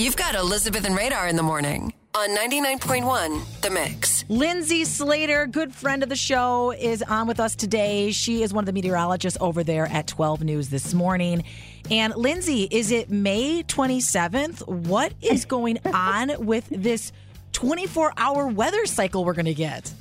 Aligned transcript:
You've 0.00 0.16
got 0.16 0.34
Elizabeth 0.34 0.86
and 0.86 0.96
Radar 0.96 1.28
in 1.28 1.36
the 1.36 1.42
morning 1.42 1.92
on 2.14 2.30
99.1 2.30 3.60
The 3.60 3.68
Mix. 3.68 4.24
Lindsey 4.30 4.86
Slater, 4.86 5.46
good 5.46 5.74
friend 5.74 6.02
of 6.02 6.08
the 6.08 6.16
show, 6.16 6.72
is 6.72 7.02
on 7.02 7.26
with 7.26 7.38
us 7.38 7.54
today. 7.54 8.10
She 8.10 8.42
is 8.42 8.54
one 8.54 8.62
of 8.62 8.66
the 8.66 8.72
meteorologists 8.72 9.36
over 9.42 9.62
there 9.62 9.84
at 9.88 10.06
12 10.06 10.42
News 10.42 10.70
this 10.70 10.94
morning. 10.94 11.44
And 11.90 12.14
Lindsey, 12.16 12.62
is 12.70 12.90
it 12.90 13.10
May 13.10 13.62
27th? 13.62 14.66
What 14.66 15.12
is 15.20 15.44
going 15.44 15.78
on 15.92 16.46
with 16.46 16.66
this 16.70 17.12
24 17.52 18.14
hour 18.16 18.46
weather 18.46 18.86
cycle 18.86 19.26
we're 19.26 19.34
going 19.34 19.44
to 19.44 19.52
get? 19.52 19.92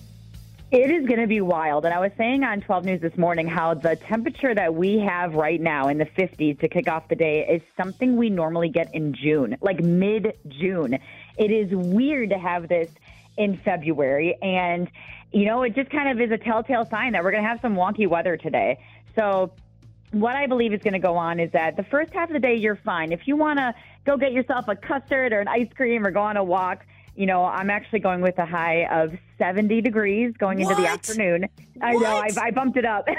It 0.71 0.91
is 0.91 1.07
going 1.07 1.19
to 1.19 1.25
be 1.25 1.41
wild. 1.41 1.85
And 1.85 1.93
I 1.95 1.99
was 1.99 2.11
saying 2.15 2.43
on 2.43 2.61
12 2.61 2.85
News 2.85 3.01
this 3.01 3.17
morning 3.17 3.47
how 3.47 3.73
the 3.73 3.95
temperature 3.95 4.53
that 4.53 4.75
we 4.75 4.99
have 4.99 5.33
right 5.33 5.59
now 5.59 5.87
in 5.87 5.97
the 5.97 6.05
50s 6.05 6.59
to 6.59 6.69
kick 6.69 6.87
off 6.87 7.07
the 7.07 7.15
day 7.15 7.47
is 7.47 7.63
something 7.75 8.17
we 8.17 8.29
normally 8.29 8.69
get 8.69 8.93
in 8.93 9.15
June, 9.15 9.57
like 9.61 9.83
mid 9.83 10.37
June. 10.47 10.99
It 11.37 11.51
is 11.51 11.71
weird 11.71 12.29
to 12.29 12.37
have 12.37 12.67
this 12.67 12.91
in 13.35 13.57
February. 13.57 14.37
And, 14.43 14.91
you 15.31 15.45
know, 15.45 15.63
it 15.63 15.73
just 15.73 15.89
kind 15.89 16.09
of 16.09 16.21
is 16.21 16.31
a 16.31 16.37
telltale 16.37 16.85
sign 16.85 17.13
that 17.13 17.23
we're 17.23 17.31
going 17.31 17.43
to 17.43 17.49
have 17.49 17.61
some 17.61 17.75
wonky 17.75 18.07
weather 18.07 18.37
today. 18.37 18.77
So, 19.15 19.51
what 20.11 20.35
I 20.35 20.45
believe 20.45 20.73
is 20.73 20.81
going 20.81 20.93
to 20.93 20.99
go 20.99 21.17
on 21.17 21.39
is 21.39 21.51
that 21.53 21.77
the 21.77 21.83
first 21.83 22.13
half 22.13 22.29
of 22.29 22.33
the 22.33 22.39
day, 22.39 22.55
you're 22.55 22.75
fine. 22.75 23.11
If 23.11 23.27
you 23.27 23.37
want 23.37 23.57
to 23.57 23.73
go 24.05 24.17
get 24.17 24.33
yourself 24.33 24.67
a 24.67 24.75
custard 24.75 25.33
or 25.33 25.39
an 25.39 25.47
ice 25.47 25.69
cream 25.75 26.05
or 26.05 26.11
go 26.11 26.21
on 26.21 26.37
a 26.37 26.43
walk, 26.43 26.85
you 27.19 27.25
know, 27.25 27.43
I'm 27.43 27.69
actually 27.69 27.99
going 27.99 28.21
with 28.21 28.39
a 28.39 28.45
high 28.45 28.85
of 28.85 29.13
70 29.37 29.81
degrees 29.81 30.33
going 30.39 30.61
into 30.61 30.73
the 30.73 30.83
What? 30.83 30.91
afternoon. 30.91 31.49
I 31.81 31.91
know, 31.91 32.05
I, 32.15 32.29
I 32.41 32.51
bumped 32.51 32.77
it 32.77 32.85
up. 32.85 33.09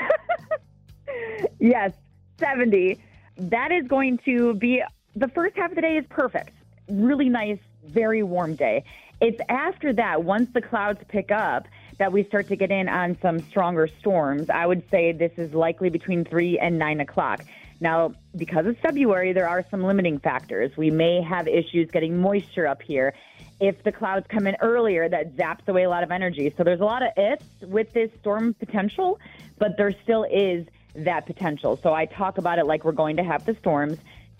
yes, 1.61 1.93
70. 2.39 2.99
That 3.37 3.71
is 3.71 3.87
going 3.87 4.17
to 4.25 4.55
be 4.55 4.83
the 5.15 5.29
first 5.29 5.55
half 5.55 5.69
of 5.69 5.77
the 5.77 5.83
day 5.83 5.99
is 5.99 6.07
perfect. 6.09 6.55
Really 6.89 7.29
nice, 7.29 7.59
very 7.85 8.23
warm 8.23 8.55
day. 8.55 8.85
It's 9.21 9.39
after 9.51 9.93
that, 9.93 10.25
once 10.25 10.49
the 10.55 10.63
clouds 10.63 11.01
pick 11.09 11.31
up, 11.31 11.69
that 11.99 12.11
we 12.11 12.25
start 12.25 12.49
to 12.49 12.57
get 12.57 12.71
in 12.71 12.89
on 12.89 13.19
some 13.21 13.39
stronger 13.51 13.87
storms. 13.87 14.49
I 14.49 14.65
would 14.65 14.83
say 14.91 15.13
this 15.13 15.33
is 15.37 15.53
likely 15.53 15.91
between 15.91 16.25
3 16.25 16.59
and 16.59 16.79
9 16.79 17.01
o'clock. 17.01 17.43
Now, 17.81 18.15
because 18.37 18.65
it's 18.65 18.81
February, 18.81 19.35
there 19.35 19.49
are 19.49 19.63
some 19.71 19.83
limiting 19.85 20.19
factors. 20.19 20.75
We 20.79 20.91
may 20.91 21.21
have 21.21 21.47
issues 21.47 21.91
getting 21.91 22.19
moisture 22.19 22.67
up 22.67 22.81
here. 22.81 23.13
If 23.61 23.83
the 23.83 23.93
clouds 23.93 24.27
come 24.29 24.47
in 24.47 24.57
earlier, 24.61 25.09
that 25.09 25.37
zaps 25.37 25.69
away 25.69 25.83
a 25.85 25.91
lot 25.91 26.03
of 26.03 26.11
energy. 26.11 26.53
So 26.57 26.65
there's 26.65 26.81
a 26.81 26.85
lot 26.85 27.03
of 27.03 27.11
ifs 27.17 27.45
with 27.63 27.93
this 27.93 28.11
storm 28.21 28.55
potential, 28.55 29.21
but 29.59 29.77
there 29.77 29.93
still 30.03 30.25
is 30.25 30.67
that 30.95 31.27
potential. 31.27 31.79
So 31.83 31.93
I 31.93 32.07
talk 32.07 32.39
about 32.39 32.59
it 32.59 32.67
like 32.67 32.85
we're 32.85 32.93
going 32.93 33.17
to 33.17 33.25
have 33.25 33.45
the 33.45 33.55
storms, 33.57 33.99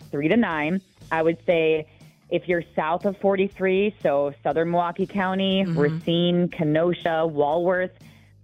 three 0.09 0.27
to 0.27 0.37
nine. 0.37 0.81
I 1.11 1.21
would 1.21 1.37
say 1.45 1.87
if 2.29 2.47
you're 2.47 2.63
south 2.75 3.05
of 3.05 3.17
43, 3.17 3.95
so 4.01 4.33
southern 4.41 4.71
Milwaukee 4.71 5.05
County, 5.05 5.63
mm-hmm. 5.63 5.77
Racine, 5.77 6.47
Kenosha, 6.49 7.27
Walworth, 7.27 7.91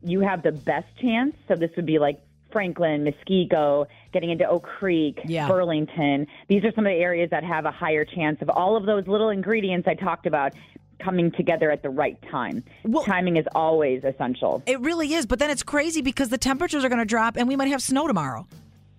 you 0.03 0.19
have 0.19 0.43
the 0.43 0.51
best 0.51 0.87
chance. 0.97 1.35
So 1.47 1.55
this 1.55 1.71
would 1.75 1.85
be 1.85 1.97
like 1.97 2.19
Franklin, 2.61 3.05
Muskego, 3.05 3.85
getting 4.13 4.31
into 4.31 4.43
Oak 4.49 4.63
Creek, 4.63 5.19
Yeah. 5.25 5.47
Burlington. 5.47 6.25
These 6.47 6.63
are 6.63 6.71
some 6.71 6.87
of 6.87 6.89
the 6.91 6.97
areas 6.97 7.29
that 7.29 7.43
have 7.43 7.65
a 7.65 7.71
higher 7.71 8.03
chance 8.03 8.41
of 8.41 8.49
all 8.49 8.75
of 8.75 8.87
those 8.87 9.05
little 9.07 9.29
ingredients 9.29 9.87
I 9.87 9.93
talked 9.93 10.25
about 10.25 10.53
coming 10.99 11.29
together 11.33 11.69
at 11.69 11.83
the 11.83 11.91
right 11.91 12.17
time. 12.31 12.63
Well- 12.83 13.03
Timing 13.03 13.37
is 13.37 13.45
always 13.53 14.03
essential. 14.03 14.63
It 14.65 14.79
really 14.79 15.13
is, 15.13 15.27
but 15.27 15.37
then 15.37 15.51
it's 15.51 15.61
crazy 15.61 16.01
because 16.01 16.29
the 16.29 16.39
temperatures 16.39 16.83
are 16.83 16.89
going 16.89 16.97
to 16.97 17.05
drop 17.05 17.37
and 17.37 17.47
we 17.47 17.55
might 17.55 17.67
have 17.67 17.83
snow 17.83 18.07
tomorrow. 18.07 18.47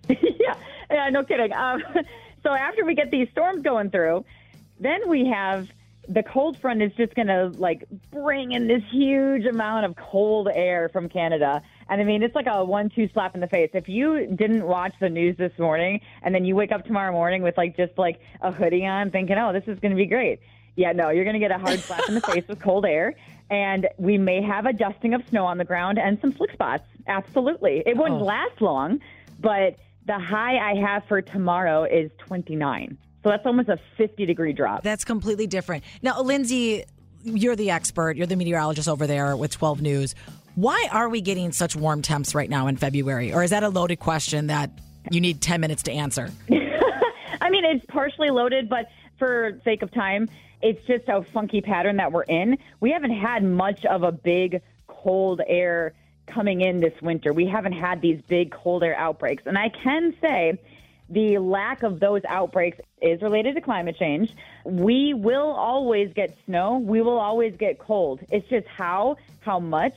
yeah, 0.07 0.55
yeah, 0.89 1.09
no 1.09 1.25
kidding. 1.25 1.51
Um, 1.51 1.83
so 2.43 2.53
after 2.53 2.85
we 2.85 2.95
get 2.95 3.11
these 3.11 3.27
storms 3.33 3.61
going 3.61 3.89
through, 3.89 4.23
then 4.79 5.09
we 5.09 5.27
have 5.27 5.67
the 6.11 6.23
cold 6.23 6.57
front 6.59 6.81
is 6.81 6.91
just 6.97 7.13
going 7.13 7.27
to 7.27 7.49
like 7.59 7.83
bring 8.11 8.51
in 8.51 8.67
this 8.67 8.81
huge 8.91 9.45
amount 9.45 9.85
of 9.85 9.95
cold 9.95 10.47
air 10.51 10.89
from 10.89 11.07
Canada. 11.07 11.61
And 11.87 12.01
I 12.01 12.03
mean, 12.03 12.23
it's 12.23 12.33
like 12.33 12.47
a 12.47 12.65
one-two 12.65 13.09
slap 13.13 13.35
in 13.35 13.41
the 13.41 13.47
face. 13.47 13.69
If 13.75 13.87
you 13.87 14.25
didn't 14.25 14.65
watch 14.65 14.93
the 14.99 15.09
news 15.09 15.37
this 15.37 15.57
morning 15.59 16.01
and 16.23 16.33
then 16.33 16.45
you 16.45 16.55
wake 16.55 16.71
up 16.71 16.83
tomorrow 16.85 17.11
morning 17.11 17.43
with 17.43 17.55
like 17.57 17.77
just 17.77 17.95
like 17.97 18.19
a 18.41 18.51
hoodie 18.51 18.85
on, 18.87 19.11
thinking, 19.11 19.37
"Oh, 19.37 19.53
this 19.53 19.63
is 19.67 19.79
going 19.79 19.91
to 19.91 19.95
be 19.95 20.07
great." 20.07 20.39
Yeah, 20.75 20.93
no, 20.93 21.09
you're 21.09 21.25
going 21.25 21.35
to 21.35 21.39
get 21.39 21.51
a 21.51 21.57
hard 21.59 21.79
slap 21.79 22.07
in 22.09 22.15
the 22.15 22.21
face 22.21 22.47
with 22.47 22.59
cold 22.59 22.85
air. 22.85 23.13
And 23.51 23.87
we 23.97 24.17
may 24.17 24.41
have 24.41 24.65
a 24.65 24.73
dusting 24.73 25.13
of 25.13 25.23
snow 25.29 25.45
on 25.45 25.57
the 25.57 25.65
ground 25.65 25.99
and 25.99 26.19
some 26.21 26.31
slick 26.33 26.51
spots. 26.53 26.87
Absolutely. 27.07 27.83
It 27.85 27.97
wouldn't 27.97 28.21
Oh. 28.21 28.25
last 28.25 28.61
long, 28.61 28.99
but 29.39 29.75
the 30.05 30.17
high 30.17 30.57
I 30.57 30.75
have 30.75 31.03
for 31.05 31.21
tomorrow 31.21 31.83
is 31.83 32.09
29. 32.19 32.97
So 33.23 33.29
that's 33.29 33.45
almost 33.45 33.69
a 33.69 33.79
50 33.97 34.25
degree 34.25 34.53
drop. 34.53 34.83
That's 34.83 35.03
completely 35.03 35.47
different. 35.47 35.83
Now, 36.01 36.21
Lindsey, 36.21 36.85
you're 37.23 37.55
the 37.55 37.71
expert. 37.71 38.15
You're 38.15 38.27
the 38.27 38.35
meteorologist 38.35 38.87
over 38.87 39.07
there 39.07 39.35
with 39.35 39.51
12 39.51 39.81
News. 39.81 40.15
Why 40.55 40.87
are 40.91 41.09
we 41.09 41.21
getting 41.21 41.51
such 41.51 41.75
warm 41.75 42.01
temps 42.01 42.33
right 42.33 42.49
now 42.49 42.67
in 42.67 42.77
February? 42.77 43.33
Or 43.33 43.43
is 43.43 43.51
that 43.51 43.63
a 43.63 43.69
loaded 43.69 43.99
question 43.99 44.47
that 44.47 44.71
you 45.11 45.21
need 45.21 45.41
10 45.41 45.61
minutes 45.61 45.83
to 45.83 45.91
answer? 45.91 46.31
I 47.41 47.49
mean, 47.49 47.65
it's 47.65 47.85
partially 47.85 48.29
loaded, 48.29 48.69
but 48.69 48.89
for 49.17 49.59
sake 49.63 49.81
of 49.81 49.91
time, 49.91 50.29
it's 50.61 50.85
just 50.85 51.07
a 51.07 51.23
funky 51.23 51.61
pattern 51.61 51.97
that 51.97 52.11
we're 52.11 52.23
in. 52.23 52.57
We 52.79 52.91
haven't 52.91 53.15
had 53.15 53.43
much 53.43 53.85
of 53.85 54.03
a 54.03 54.11
big 54.11 54.61
cold 54.87 55.41
air 55.47 55.93
coming 56.27 56.61
in 56.61 56.79
this 56.79 56.93
winter. 57.01 57.33
We 57.33 57.47
haven't 57.47 57.73
had 57.73 58.01
these 58.01 58.21
big 58.21 58.51
cold 58.51 58.83
air 58.83 58.95
outbreaks. 58.95 59.43
And 59.45 59.57
I 59.57 59.69
can 59.69 60.13
say 60.21 60.59
the 61.09 61.37
lack 61.39 61.83
of 61.83 61.99
those 61.99 62.21
outbreaks 62.27 62.79
is 63.01 63.21
related 63.21 63.55
to 63.55 63.61
climate 63.61 63.97
change. 63.97 64.33
We 64.63 65.13
will 65.13 65.51
always 65.51 66.13
get 66.13 66.37
snow. 66.45 66.77
We 66.77 67.01
will 67.01 67.19
always 67.19 67.55
get 67.55 67.79
cold. 67.79 68.19
It's 68.29 68.47
just 68.49 68.67
how, 68.67 69.17
how 69.41 69.59
much 69.59 69.95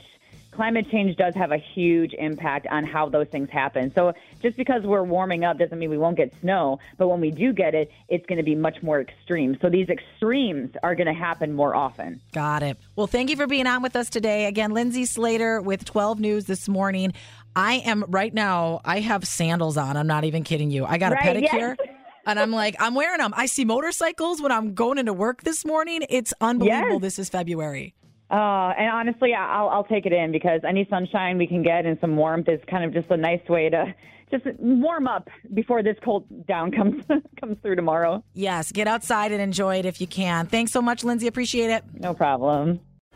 climate 0.53 0.89
change 0.89 1.15
does 1.17 1.33
have 1.35 1.51
a 1.51 1.57
huge 1.57 2.13
impact 2.13 2.67
on 2.67 2.85
how 2.85 3.09
those 3.09 3.27
things 3.27 3.49
happen. 3.49 3.93
So 3.93 4.13
just 4.41 4.55
because 4.55 4.83
we're 4.83 5.03
warming 5.03 5.43
up 5.43 5.57
doesn't 5.57 5.77
mean 5.77 5.89
we 5.89 5.97
won't 5.97 6.17
get 6.17 6.33
snow, 6.41 6.79
but 6.97 7.07
when 7.07 7.19
we 7.19 7.31
do 7.31 7.53
get 7.53 7.75
it, 7.75 7.91
it's 8.07 8.25
going 8.25 8.37
to 8.37 8.43
be 8.43 8.55
much 8.55 8.81
more 8.81 9.01
extreme. 9.01 9.57
So 9.61 9.69
these 9.69 9.89
extremes 9.89 10.71
are 10.83 10.95
going 10.95 11.07
to 11.07 11.13
happen 11.13 11.53
more 11.53 11.75
often. 11.75 12.21
Got 12.31 12.63
it. 12.63 12.77
Well, 12.95 13.07
thank 13.07 13.29
you 13.29 13.35
for 13.35 13.47
being 13.47 13.67
on 13.67 13.81
with 13.81 13.95
us 13.95 14.09
today. 14.09 14.45
Again, 14.45 14.71
Lindsey 14.71 15.05
Slater 15.05 15.61
with 15.61 15.85
12 15.85 16.19
News 16.19 16.45
this 16.45 16.67
morning. 16.67 17.13
I 17.55 17.75
am 17.85 18.05
right 18.07 18.33
now, 18.33 18.81
I 18.83 18.99
have 18.99 19.27
sandals 19.27 19.77
on. 19.77 19.95
I'm 19.95 20.07
not 20.07 20.23
even 20.23 20.43
kidding 20.43 20.71
you. 20.71 20.85
I 20.85 20.97
got 20.97 21.13
a 21.13 21.15
pedicure. 21.17 21.75
yes. 21.79 21.89
And 22.25 22.39
I'm 22.39 22.51
like, 22.51 22.75
I'm 22.79 22.95
wearing 22.95 23.19
them. 23.19 23.33
I 23.35 23.45
see 23.47 23.65
motorcycles 23.65 24.41
when 24.41 24.51
I'm 24.51 24.73
going 24.73 24.97
into 24.97 25.13
work 25.13 25.43
this 25.43 25.65
morning. 25.65 26.01
It's 26.09 26.33
unbelievable. 26.41 26.93
Yes. 26.93 27.01
This 27.01 27.19
is 27.19 27.29
February. 27.29 27.93
Uh, 28.31 28.73
and 28.77 28.89
honestly, 28.89 29.33
I- 29.33 29.57
I'll, 29.59 29.69
I'll 29.69 29.83
take 29.83 30.05
it 30.05 30.13
in 30.13 30.31
because 30.31 30.61
any 30.67 30.87
sunshine 30.89 31.37
we 31.37 31.45
can 31.47 31.61
get 31.63 31.85
and 31.85 31.97
some 31.99 32.15
warmth 32.15 32.47
is 32.49 32.59
kind 32.69 32.83
of 32.83 32.93
just 32.93 33.11
a 33.11 33.17
nice 33.17 33.47
way 33.47 33.69
to 33.69 33.93
just 34.31 34.45
warm 34.57 35.05
up 35.07 35.29
before 35.53 35.83
this 35.83 35.97
cold 36.03 36.25
down 36.47 36.71
comes 36.71 37.03
comes 37.39 37.57
through 37.61 37.75
tomorrow. 37.75 38.23
Yes, 38.33 38.71
get 38.71 38.87
outside 38.87 39.31
and 39.31 39.39
enjoy 39.41 39.77
it 39.79 39.85
if 39.85 40.01
you 40.01 40.07
can. 40.07 40.47
Thanks 40.47 40.71
so 40.71 40.81
much, 40.81 41.03
Lindsey. 41.03 41.27
Appreciate 41.27 41.69
it. 41.69 41.83
No 41.93 42.13
problem. 42.15 42.79